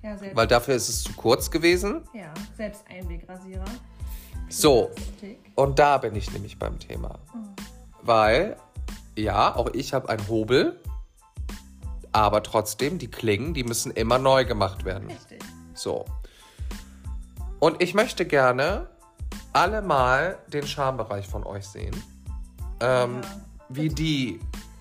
[0.03, 2.05] Ja, selbst, weil dafür ist es zu kurz gewesen.
[2.15, 3.65] ja, selbst Einwegrasierer.
[4.49, 4.91] So,
[5.57, 7.19] und da bin ich nämlich beim Thema.
[8.03, 8.57] Weil,
[9.15, 10.81] ja, auch ich habe einen Hobel.
[12.13, 15.09] Aber trotzdem, die Klingen, die müssen immer neu gemacht werden.
[15.09, 15.43] Richtig.
[15.75, 16.05] So.
[17.61, 18.89] Und ich möchte gerne
[19.53, 21.95] alle mal den Schambereich von euch sehen.
[22.81, 23.29] Ähm, Ja.
[23.71, 24.41] Wie die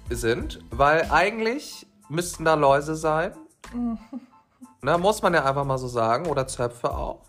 [0.10, 0.60] sind.
[0.70, 3.34] Weil eigentlich müssten da Läuse sein.
[4.82, 6.28] Na, muss man ja einfach mal so sagen.
[6.28, 7.24] Oder Zöpfe auch.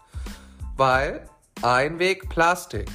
[0.76, 1.28] Weil
[1.62, 2.88] Einweg Plastik.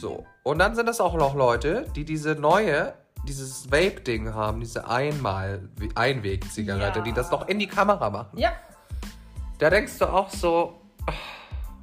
[0.00, 0.26] So.
[0.42, 2.94] Und dann sind es auch noch Leute, die diese neue,
[3.26, 7.04] dieses Vape-Ding haben, diese Einmal, Einweg-Zigarette, Ja.
[7.04, 8.38] die das noch in die Kamera machen.
[8.38, 8.52] Ja.
[9.58, 10.80] Da denkst du auch so.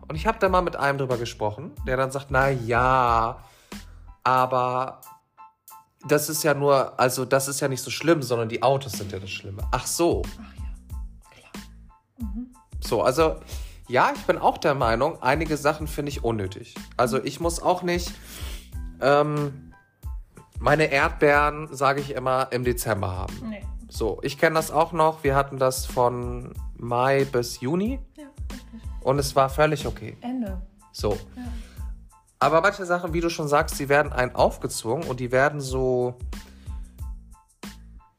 [0.08, 3.44] Und ich habe da mal mit einem drüber gesprochen, der dann sagt, na ja,
[4.24, 5.02] aber
[6.08, 9.12] das ist ja nur, also das ist ja nicht so schlimm, sondern die Autos sind
[9.12, 9.64] ja das Schlimme.
[9.72, 10.22] Ach so.
[10.26, 11.50] Ach ja.
[12.20, 12.28] Klar.
[12.80, 13.36] So, also
[13.90, 16.76] ja, ich bin auch der Meinung, einige Sachen finde ich unnötig.
[16.96, 18.12] Also ich muss auch nicht
[19.02, 19.67] ähm,
[20.60, 23.50] meine Erdbeeren, sage ich immer, im Dezember haben.
[23.50, 23.64] Nee.
[23.90, 25.24] So, ich kenne das auch noch.
[25.24, 28.82] Wir hatten das von Mai bis Juni Ja, richtig.
[29.02, 30.18] und es war völlig okay.
[30.22, 30.62] Ende.
[30.92, 31.12] So.
[31.14, 31.44] Ja.
[32.40, 36.18] Aber manche Sachen, wie du schon sagst, die werden einen aufgezwungen und die werden so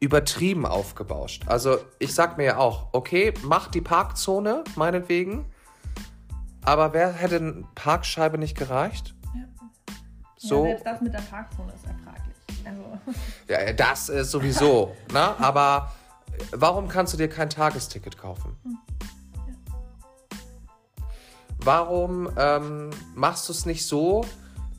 [0.01, 1.44] übertrieben aufgebauscht.
[1.46, 5.46] Also ich sag mir ja auch, okay, mach die Parkzone, meinetwegen.
[6.64, 9.14] Aber wer hätte eine Parkscheibe nicht gereicht?
[10.38, 10.48] Ja.
[10.48, 12.37] So, Ja, selbst das mit der Parkzone ist ja fraglich.
[12.64, 12.98] Also,
[13.48, 15.35] ja, das ist sowieso, ne?
[15.40, 15.92] Aber
[16.53, 18.57] warum kannst du dir kein Tagesticket kaufen?
[21.61, 24.24] Warum ähm, machst du es nicht so,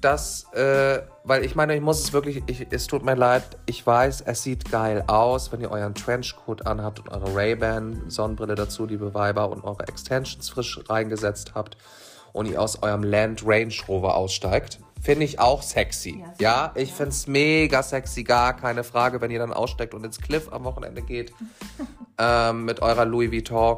[0.02, 3.86] dass, äh, weil ich meine, ich muss es wirklich, ich, es tut mir leid, ich
[3.86, 8.86] weiß, es sieht geil aus, wenn ihr euren Trenchcoat anhabt und eure Ray-Ban Sonnenbrille dazu,
[8.86, 11.76] liebe Weiber, und eure Extensions frisch reingesetzt habt
[12.32, 14.80] und ihr aus eurem Land Range Rover aussteigt.
[15.01, 16.19] Finde ich auch sexy.
[16.19, 20.05] Ja, Ja, ich finde es mega sexy, gar keine Frage, wenn ihr dann aussteigt und
[20.05, 21.33] ins Cliff am Wochenende geht
[22.17, 23.77] ähm, mit eurer Louis Vuitton.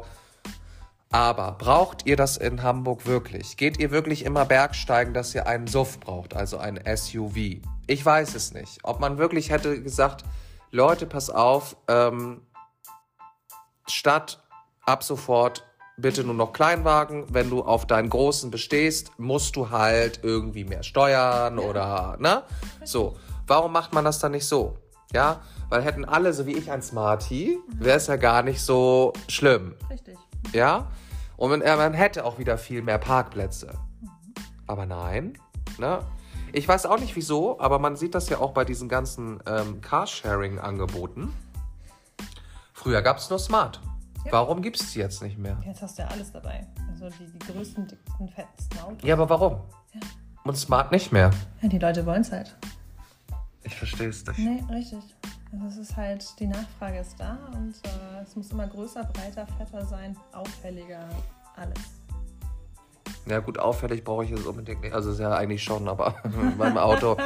[1.12, 3.58] Aber braucht ihr das in Hamburg wirklich?
[3.58, 7.60] Geht ihr wirklich immer Bergsteigen, dass ihr einen SUV braucht, also ein SUV?
[7.86, 8.78] Ich weiß es nicht.
[8.82, 10.24] Ob man wirklich hätte gesagt,
[10.70, 12.40] Leute, pass auf, ähm,
[13.86, 14.42] statt
[14.86, 17.26] ab sofort bitte nur noch Kleinwagen.
[17.32, 22.42] Wenn du auf deinen großen bestehst, musst du halt irgendwie mehr steuern oder, ne?
[22.84, 23.16] So.
[23.46, 24.78] Warum macht man das dann nicht so?
[25.12, 29.12] Ja, weil hätten alle so wie ich ein Smarty, wäre es ja gar nicht so
[29.28, 29.74] schlimm.
[29.90, 30.16] richtig.
[30.52, 30.90] Ja?
[31.36, 33.72] Und man, man hätte auch wieder viel mehr Parkplätze.
[34.66, 35.38] Aber nein.
[35.78, 36.00] Ne?
[36.52, 39.80] Ich weiß auch nicht wieso, aber man sieht das ja auch bei diesen ganzen ähm,
[39.80, 41.32] Carsharing-Angeboten.
[42.72, 43.80] Früher gab es nur Smart.
[44.24, 44.32] Ja.
[44.32, 45.60] Warum gibt es die jetzt nicht mehr?
[45.64, 46.66] Jetzt hast du ja alles dabei.
[46.90, 49.02] Also die, die größten, dicksten, fettesten Autos.
[49.02, 49.60] Ja, aber warum?
[49.94, 50.00] Ja.
[50.44, 51.30] Und Smart nicht mehr.
[51.60, 52.56] Ja, die Leute wollen es halt.
[53.64, 54.38] Ich verstehe es nicht.
[54.38, 55.02] Nee, richtig.
[55.52, 59.46] Also es ist halt, die Nachfrage ist da und äh, es muss immer größer, breiter,
[59.58, 61.08] fetter sein, auffälliger,
[61.56, 61.78] alles.
[63.26, 64.94] Ja gut, auffällig brauche ich es unbedingt nicht.
[64.94, 66.16] Also ist ja eigentlich schon, aber
[66.58, 67.16] beim Auto.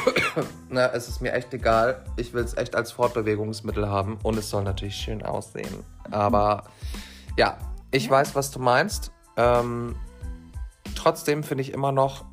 [0.70, 2.04] Na, es ist mir echt egal.
[2.16, 5.84] Ich will es echt als Fortbewegungsmittel haben und es soll natürlich schön aussehen.
[6.10, 6.64] Aber
[7.36, 7.56] ja,
[7.90, 9.12] ich weiß, was du meinst.
[9.36, 9.94] Ähm,
[10.94, 12.24] trotzdem finde ich immer noch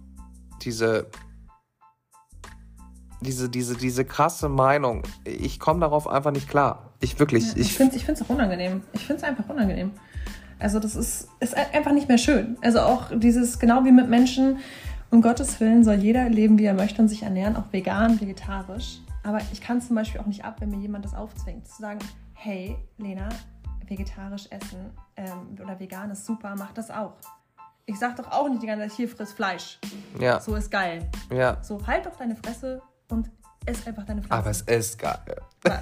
[0.64, 1.08] diese,
[3.22, 5.04] diese, diese, diese krasse Meinung.
[5.26, 6.94] Ich komme darauf einfach nicht klar.
[7.00, 8.82] Ich wirklich, Ja, ich ich, finde es auch unangenehm.
[8.94, 9.92] Ich finde es einfach unangenehm.
[10.60, 12.58] Also das ist, ist ein- einfach nicht mehr schön.
[12.62, 14.60] Also auch dieses, genau wie mit Menschen,
[15.12, 19.00] um Gottes Willen soll jeder leben, wie er möchte und sich ernähren, auch vegan, vegetarisch.
[19.24, 22.00] Aber ich kann zum Beispiel auch nicht ab, wenn mir jemand das aufzwingt, zu sagen,
[22.34, 23.30] hey, Lena,
[23.98, 27.14] vegetarisch essen ähm, oder vegan ist super, mach das auch.
[27.86, 29.80] Ich sag doch auch nicht die ganze Zeit, hier friss Fleisch.
[30.20, 31.10] ja, So ist geil.
[31.32, 31.58] ja.
[31.62, 33.30] So, halt doch deine Fresse und
[33.66, 34.42] ess einfach deine Pflanzen.
[34.42, 35.20] Aber es ist geil.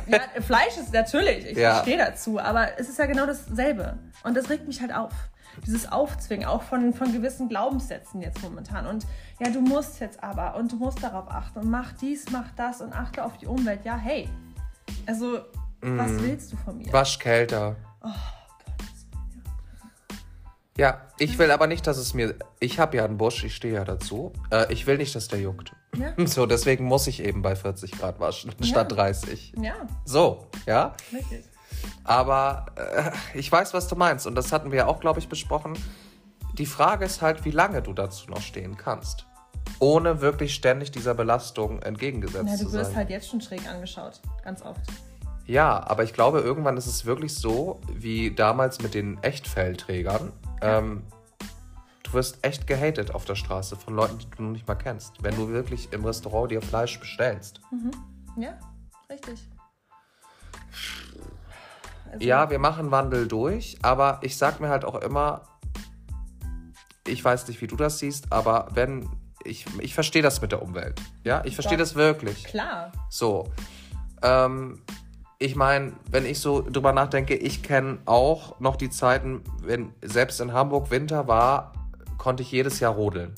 [0.08, 1.82] Ja, Fleisch ist natürlich, ich Ja.
[1.82, 3.98] stehe dazu, aber es ist ja genau dasselbe.
[4.24, 5.14] Und das regt mich halt auf.
[5.66, 8.86] Dieses Aufzwingen, auch von, von gewissen Glaubenssätzen jetzt momentan.
[8.88, 9.06] Und
[9.40, 12.82] ja, du musst jetzt aber und du musst darauf achten und mach dies, mach das
[12.82, 13.84] und achte auf die Umwelt.
[13.84, 14.30] Ja, hey.
[15.06, 15.40] Also,
[15.82, 16.92] was willst du von mir?
[16.94, 17.76] Wasch kälter.
[18.04, 18.86] Oh Gott.
[20.78, 22.36] Ja, ich will aber nicht, dass es mir.
[22.60, 24.32] Ich habe ja einen Busch, ich stehe ja dazu.
[24.52, 25.74] Äh, ich will nicht, dass der juckt.
[25.96, 26.14] Ja.
[26.26, 29.54] So, deswegen muss ich eben bei 40 Grad waschen, statt 30.
[29.62, 29.74] Ja,
[30.06, 30.96] So, ja.
[31.14, 31.44] richtig.
[32.04, 34.26] Aber äh, ich weiß, was du meinst.
[34.28, 35.74] Und das hatten wir ja auch, glaube ich, besprochen.
[36.58, 39.26] Die Frage ist halt, wie lange du dazu noch stehen kannst.
[39.80, 42.96] Ohne wirklich ständig dieser Belastung entgegengesetzt Ja, zu du wirst sein.
[42.98, 44.22] halt jetzt schon schräg angeschaut.
[44.44, 44.82] Ganz oft.
[45.52, 50.32] Ja, aber ich glaube, irgendwann ist es wirklich so, wie damals mit den Echtfellträgern.
[50.62, 51.04] Ähm,
[52.04, 55.22] du wirst echt gehatet auf der Straße von Leuten, die du nicht mal kennst.
[55.22, 57.60] Wenn du wirklich im Restaurant dir Fleisch bestellst.
[58.38, 58.58] Ja,
[59.10, 59.46] richtig.
[62.14, 65.42] Also, Ja, wir machen Wandel durch, aber ich sag mir halt auch immer,
[67.06, 69.10] ich weiß nicht, wie du das siehst, aber wenn
[69.44, 71.02] ich, ich verstehe das mit der Umwelt.
[71.26, 72.46] Ja, ich verstehe das wirklich.
[72.46, 72.94] Klar.
[73.10, 73.52] So.
[74.22, 74.82] Ähm,
[75.42, 80.40] ich meine, wenn ich so drüber nachdenke, ich kenne auch noch die Zeiten, wenn selbst
[80.40, 81.74] in Hamburg Winter war,
[82.20, 83.34] konnte ich jedes Jahr rodeln.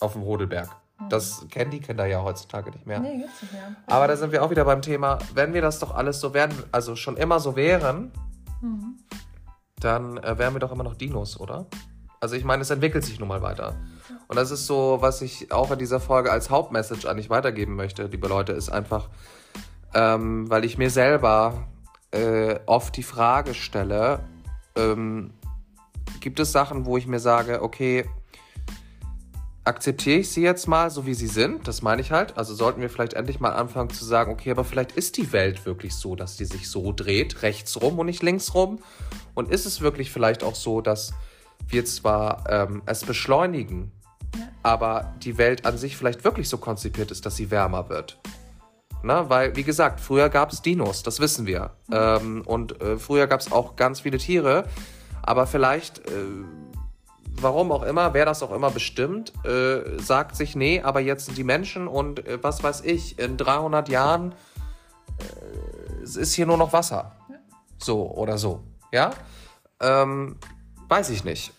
[0.00, 0.68] Auf dem Rodelberg.
[1.10, 2.98] Das kennen die Kinder ja heutzutage nicht mehr.
[2.98, 3.76] Nee, gibt's nicht mehr.
[3.86, 6.56] Aber da sind wir auch wieder beim Thema, wenn wir das doch alles so werden,
[6.72, 8.10] also schon immer so wären,
[8.60, 8.96] Mhm.
[9.78, 11.66] dann äh, wären wir doch immer noch Dinos, oder?
[12.18, 13.76] Also ich meine, es entwickelt sich nun mal weiter.
[14.26, 18.06] Und das ist so, was ich auch in dieser Folge als Hauptmessage eigentlich weitergeben möchte,
[18.06, 19.08] liebe Leute, ist einfach,
[19.94, 21.68] ähm, weil ich mir selber
[22.10, 24.20] äh, oft die Frage stelle,
[24.76, 25.32] ähm,
[26.20, 28.04] gibt es Sachen, wo ich mir sage, okay,
[29.64, 31.68] akzeptiere ich sie jetzt mal, so wie sie sind?
[31.68, 32.38] Das meine ich halt.
[32.38, 35.66] Also sollten wir vielleicht endlich mal anfangen zu sagen, okay, aber vielleicht ist die Welt
[35.66, 38.78] wirklich so, dass die sich so dreht, rechts rum und nicht links rum.
[39.34, 41.12] Und ist es wirklich vielleicht auch so, dass
[41.66, 43.92] wir zwar ähm, es beschleunigen,
[44.34, 44.48] Ja.
[44.62, 48.18] aber die Welt an sich vielleicht wirklich so konzipiert ist, dass sie wärmer wird?
[49.02, 51.70] Na, weil, wie gesagt, früher gab es Dinos, das wissen wir.
[51.92, 54.64] Ähm, und äh, früher gab es auch ganz viele Tiere.
[55.22, 56.12] Aber vielleicht, äh,
[57.40, 61.38] warum auch immer, wer das auch immer bestimmt, äh, sagt sich, nee, aber jetzt sind
[61.38, 64.34] die Menschen und äh, was weiß ich, in 300 Jahren
[65.18, 67.12] äh, ist hier nur noch Wasser.
[67.78, 68.64] So oder so.
[68.92, 69.10] Ja?
[69.80, 70.36] Ähm,
[70.88, 71.52] weiß ich nicht.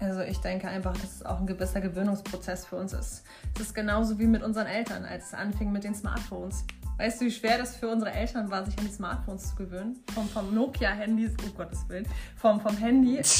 [0.00, 3.22] Also ich denke einfach, dass es auch ein gewisser Gewöhnungsprozess für uns ist.
[3.54, 6.64] Es ist genauso wie mit unseren Eltern, als es anfing mit den Smartphones.
[7.00, 10.04] Weißt du, wie schwer das für unsere Eltern war, sich an die Smartphones zu gewöhnen?
[10.12, 13.18] Vom, vom Nokia-Handys, oh Gottes Willen, vom, vom Handy.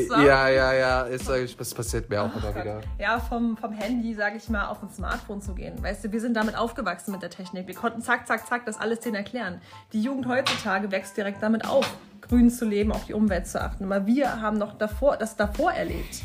[0.00, 0.16] So.
[0.16, 2.80] Ja, ja, ja, ist, das passiert mir auch immer wieder.
[2.98, 5.80] Ja, vom, vom Handy, sage ich mal, auf ein Smartphone zu gehen.
[5.80, 7.68] Weißt du, wir sind damit aufgewachsen mit der Technik.
[7.68, 9.60] Wir konnten zack, zack, zack das alles denen erklären.
[9.92, 11.86] Die Jugend heutzutage wächst direkt damit auf,
[12.22, 13.84] grün zu leben, auf die Umwelt zu achten.
[13.84, 16.22] Aber wir haben noch davor, das davor erlebt.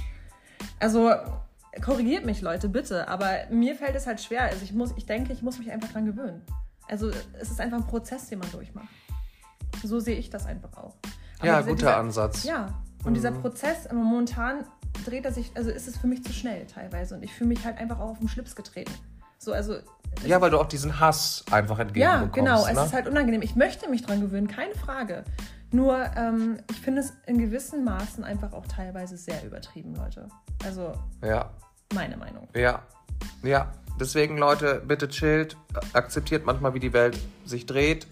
[0.79, 1.11] Also
[1.83, 3.07] korrigiert mich, Leute, bitte.
[3.07, 4.43] Aber mir fällt es halt schwer.
[4.43, 6.41] Also ich muss, ich denke, ich muss mich einfach dran gewöhnen.
[6.87, 7.09] Also
[7.39, 8.87] es ist einfach ein Prozess, den man durchmacht.
[9.83, 10.95] So sehe ich das einfach auch.
[11.39, 12.43] Aber Ja, dieser- guter dieser- Ansatz.
[12.43, 14.65] ja, und dieser Prozess, momentan
[15.05, 17.15] dreht er sich, also ist es für mich zu schnell teilweise.
[17.15, 18.91] Und ich fühle mich halt einfach auch auf den Schlips getreten.
[19.37, 19.75] So, also.
[20.25, 22.33] Ja, weil du auch diesen Hass einfach ja, entgegenbekommst.
[22.35, 22.65] genau.
[22.65, 22.71] ne?
[22.71, 23.41] Es ist halt unangenehm.
[23.41, 25.23] Ich möchte mich dran gewöhnen, keine Frage.
[25.71, 30.29] Nur, ähm, ich finde es in gewissen Maßen einfach auch teilweise sehr übertrieben, Leute.
[30.63, 31.49] Also, ja,
[31.93, 32.47] meine Meinung.
[32.55, 32.81] ja,
[33.43, 33.71] ja.
[33.97, 35.55] Deswegen, Leute, bitte chillt,
[35.93, 38.07] akzeptiert manchmal, wie die Welt sich dreht.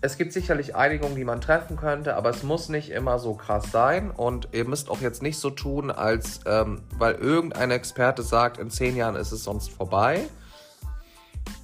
[0.00, 3.70] Es gibt sicherlich Einigungen, die man treffen könnte, aber es muss nicht immer so krass
[3.70, 4.10] sein.
[4.10, 8.68] Und ihr müsst auch jetzt nicht so tun, als ähm, weil irgendein Experte sagt, in
[8.68, 10.24] zehn Jahren ist es sonst vorbei.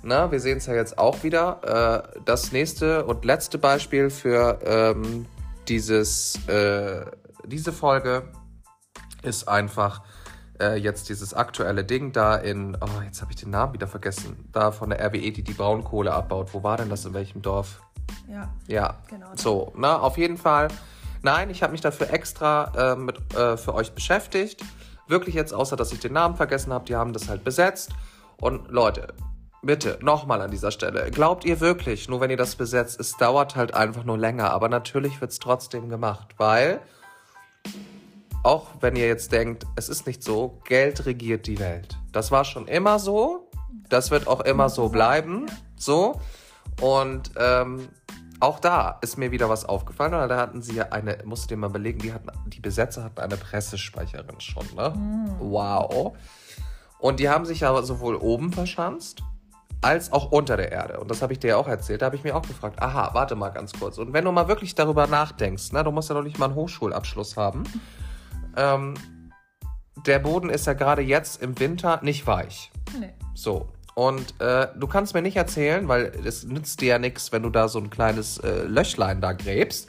[0.03, 2.07] Na, wir sehen es ja jetzt auch wieder.
[2.15, 5.27] Äh, das nächste und letzte Beispiel für ähm,
[5.69, 7.05] dieses, äh,
[7.45, 8.23] diese Folge
[9.23, 10.03] ist einfach
[10.61, 14.49] äh, jetzt dieses aktuelle Ding da in, oh, jetzt habe ich den Namen wieder vergessen,
[14.53, 16.53] da von der RWE, die die Braunkohle abbaut.
[16.53, 17.81] Wo war denn das, in welchem Dorf?
[18.29, 19.27] Ja, Ja, Genau.
[19.37, 20.69] so, na, auf jeden Fall.
[21.23, 24.63] Nein, ich habe mich dafür extra äh, mit, äh, für euch beschäftigt.
[25.07, 27.91] Wirklich jetzt, außer dass ich den Namen vergessen habe, die haben das halt besetzt.
[28.41, 29.09] Und Leute,
[29.63, 31.11] bitte, nochmal an dieser Stelle.
[31.11, 34.51] Glaubt ihr wirklich, nur wenn ihr das besetzt, es dauert halt einfach nur länger.
[34.51, 36.81] Aber natürlich wird es trotzdem gemacht, weil,
[38.43, 41.99] auch wenn ihr jetzt denkt, es ist nicht so, Geld regiert die Welt.
[42.13, 43.51] Das war schon immer so.
[43.89, 45.47] Das wird auch immer so bleiben.
[45.77, 46.21] So.
[46.81, 47.89] Und ähm,
[48.41, 50.15] auch da ist mir wieder was aufgefallen.
[50.15, 53.05] Und da hatten sie ja eine, musst du dir mal überlegen, die, hatten, die Besetzer
[53.05, 54.95] hatten eine Pressesprecherin schon, ne?
[55.39, 56.17] Wow.
[56.99, 59.23] Und die haben sich ja sowohl oben verschanzt,
[59.83, 61.01] als auch unter der Erde.
[61.01, 62.03] Und das habe ich dir ja auch erzählt.
[62.03, 63.99] Da habe ich mir auch gefragt, aha, warte mal ganz kurz.
[63.99, 66.55] Und wenn du mal wirklich darüber nachdenkst, ne, du musst ja doch nicht mal einen
[66.55, 67.65] Hochschulabschluss haben.
[68.57, 68.95] Ähm,
[70.07, 72.71] der Boden ist ja gerade jetzt im Winter nicht weich.
[72.99, 73.13] nee.
[73.35, 73.69] So.
[73.95, 77.51] Und äh, du kannst mir nicht erzählen, weil es nützt dir ja nichts, wenn du
[77.51, 79.89] da so ein kleines äh, Löchlein da gräbst.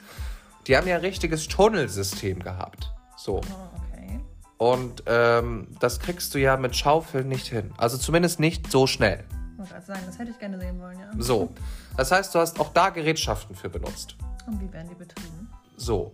[0.66, 2.92] Die haben ja ein richtiges Tunnelsystem gehabt.
[3.16, 3.36] So.
[3.36, 4.20] Oh, okay.
[4.58, 7.72] Und ähm, das kriegst du ja mit Schaufeln nicht hin.
[7.78, 9.24] Also zumindest nicht so schnell.
[9.52, 11.10] Ich wollte gerade sagen, das hätte ich gerne sehen wollen, ja.
[11.18, 11.50] So.
[11.96, 14.16] Das heißt, du hast auch da Gerätschaften für benutzt.
[14.46, 15.48] Und wie werden die betrieben?
[15.76, 16.12] So.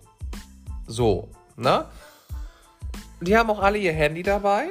[0.86, 1.30] So.
[1.56, 1.84] Ne?
[3.20, 4.66] Die haben auch alle ihr Handy dabei.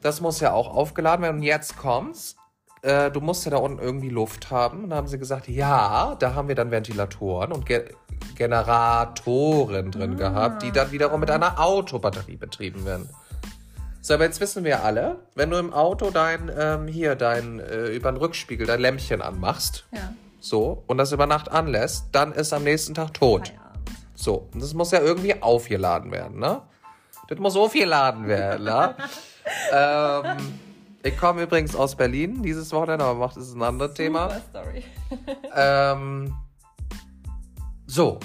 [0.00, 1.36] Das muss ja auch aufgeladen werden.
[1.38, 2.36] Und jetzt kommt's.
[2.82, 4.84] Äh, du musst ja da unten irgendwie Luft haben.
[4.84, 7.84] Und da haben sie gesagt, ja, da haben wir dann Ventilatoren und Ge
[8.36, 13.08] Generatoren drin gehabt, die dann wiederum mit einer Autobatterie betrieben werden.
[14.00, 17.86] So, aber jetzt wissen wir alle, wenn du im Auto dein, ähm, hier, dein, äh,
[17.88, 20.12] über den Rückspiegel dein Lämpchen anmachst, Ja.
[20.40, 23.48] so, und das über Nacht anlässt, dann ist am nächsten Tag tot.
[23.48, 23.90] Feierabend.
[24.14, 26.62] So, und das muss ja irgendwie aufgeladen werden, ne?
[27.34, 28.94] Das muss aufgeladen werden, ne?
[29.72, 30.60] ähm,
[31.02, 34.30] ich komme übrigens aus Berlin dieses Wochenende, aber macht es ein anderes Thema.
[34.50, 34.84] Story.
[35.54, 36.34] Ähm,
[37.86, 38.20] so.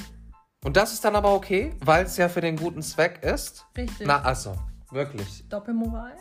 [0.64, 3.66] Und das ist dann aber okay, weil es ja für den guten Zweck ist.
[3.76, 4.06] Richtig.
[4.06, 4.56] Na, also,
[4.92, 5.48] wirklich.
[5.50, 6.14] Doppelmoral.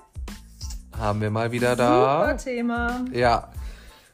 [0.98, 2.20] Haben wir mal wieder da.
[2.20, 3.04] Super Thema.
[3.12, 3.50] Ja.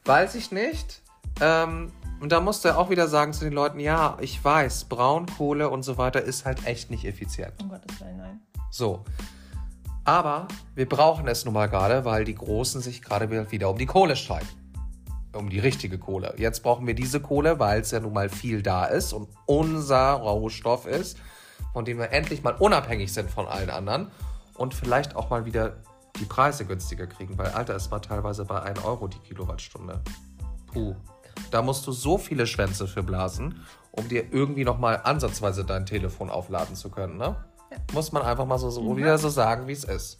[0.05, 1.01] Weiß ich nicht.
[1.39, 5.69] Ähm, und da musst du auch wieder sagen zu den Leuten, ja, ich weiß, Braunkohle
[5.69, 7.53] und so weiter ist halt echt nicht effizient.
[7.61, 8.41] Um Gottes Willen, nein.
[8.73, 9.05] So.
[10.03, 13.85] Aber wir brauchen es nun mal gerade, weil die Großen sich gerade wieder um die
[13.85, 14.47] Kohle streiten.
[15.31, 16.33] Um die richtige Kohle.
[16.37, 20.13] Jetzt brauchen wir diese Kohle, weil es ja nun mal viel da ist und unser
[20.13, 21.19] Rohstoff ist,
[21.71, 24.11] von dem wir endlich mal unabhängig sind von allen anderen
[24.55, 25.77] und vielleicht auch mal wieder
[26.19, 30.01] die Preise günstiger kriegen, weil Alter ist mal teilweise bei 1 Euro die Kilowattstunde.
[30.71, 30.95] Puh.
[31.51, 35.85] Da musst du so viele Schwänze für blasen, um dir irgendwie noch mal ansatzweise dein
[35.85, 37.35] Telefon aufladen zu können, ne?
[37.93, 40.19] Muss man einfach mal so, so wieder so sagen, wie es ist.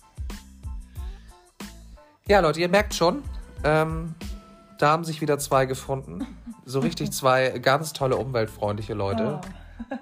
[2.27, 3.23] Ja, Leute, ihr merkt schon,
[3.63, 4.15] ähm,
[4.79, 6.25] da haben sich wieder zwei gefunden.
[6.65, 9.41] So richtig zwei ganz tolle umweltfreundliche Leute.
[9.43, 9.47] Oh.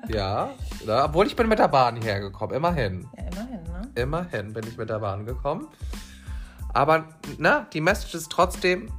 [0.09, 0.51] Ja,
[0.85, 3.07] ja, obwohl ich bin mit der Bahn hierher gekommen, immerhin.
[3.17, 3.89] Ja, immerhin, ne?
[3.95, 5.67] Immerhin bin ich mit der Bahn gekommen.
[6.73, 7.05] Aber
[7.37, 8.91] na, die Message ist trotzdem,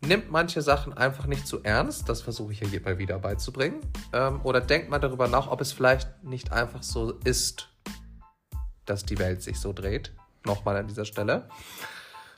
[0.00, 2.08] nimmt manche Sachen einfach nicht zu ernst.
[2.08, 3.80] Das versuche ich ja hier mal wieder beizubringen.
[4.12, 7.68] Ähm, oder denkt mal darüber nach, ob es vielleicht nicht einfach so ist,
[8.86, 10.12] dass die Welt sich so dreht.
[10.44, 11.48] Nochmal an dieser Stelle.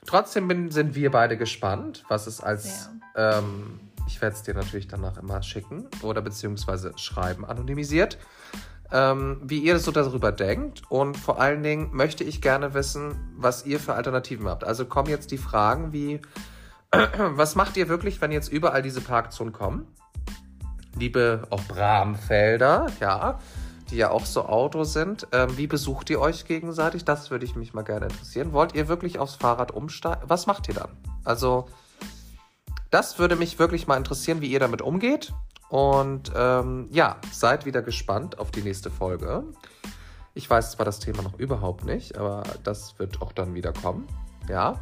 [0.05, 2.89] Trotzdem bin, sind wir beide gespannt, was es als.
[3.15, 8.17] Ähm, ich werde es dir natürlich danach immer schicken oder beziehungsweise schreiben, anonymisiert
[8.93, 10.83] ähm, wie ihr so darüber denkt.
[10.89, 14.63] Und vor allen Dingen möchte ich gerne wissen, was ihr für Alternativen habt.
[14.63, 16.21] Also kommen jetzt die Fragen wie,
[17.17, 19.87] was macht ihr wirklich, wenn jetzt überall diese Parkzonen kommen?
[20.95, 23.39] Liebe auch Bramfelder, ja,
[23.89, 25.27] die ja auch so Autos sind.
[25.31, 27.03] Ähm, wie besucht ihr euch gegenseitig?
[27.03, 28.53] Das würde ich mich mal gerne interessieren.
[28.53, 30.21] Wollt ihr wirklich aufs Fahrrad umsteigen?
[30.27, 30.89] Was macht ihr dann?
[31.23, 31.67] Also,
[32.91, 35.33] das würde mich wirklich mal interessieren, wie ihr damit umgeht.
[35.69, 39.43] Und ähm, ja, seid wieder gespannt auf die nächste Folge.
[40.35, 44.07] Ich weiß zwar das Thema noch überhaupt nicht, aber das wird auch dann wieder kommen.
[44.47, 44.79] Ja.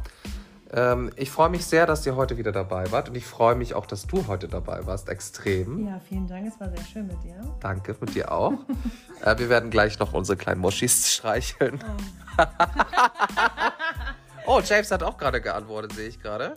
[0.74, 3.74] Ähm, ich freue mich sehr, dass ihr heute wieder dabei wart und ich freue mich
[3.74, 5.08] auch, dass du heute dabei warst.
[5.08, 5.86] Extrem.
[5.86, 6.46] Ja, vielen Dank.
[6.48, 7.40] Es war sehr schön mit dir.
[7.60, 8.54] Danke, mit dir auch.
[9.24, 11.82] äh, wir werden gleich noch unsere kleinen Moschis streicheln.
[14.44, 16.54] Oh, James hat auch gerade geantwortet, sehe ich gerade.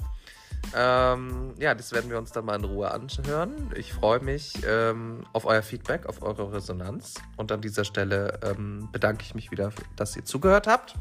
[0.75, 3.71] Ähm, ja, das werden wir uns dann mal in Ruhe anhören.
[3.75, 7.13] Ich freue mich ähm, auf euer Feedback, auf eure Resonanz.
[7.37, 10.95] Und an dieser Stelle ähm, bedanke ich mich wieder, dass ihr zugehört habt.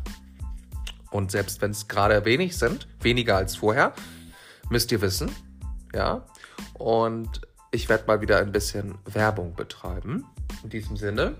[1.15, 3.93] Und selbst wenn es gerade wenig sind, weniger als vorher,
[4.69, 5.31] müsst ihr wissen.
[5.95, 6.27] Ja.
[6.73, 10.27] Und ich werde mal wieder ein bisschen Werbung betreiben.
[10.65, 11.37] In diesem Sinne,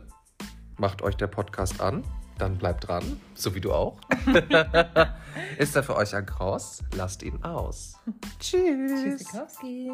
[0.79, 2.05] macht euch der Podcast an.
[2.39, 3.99] Dann bleibt dran, so wie du auch.
[5.59, 6.79] Ist er für euch ein Kraus?
[6.95, 7.95] Lasst ihn aus.
[8.39, 8.93] Tschüss.
[9.03, 9.91] Tschüssikowski.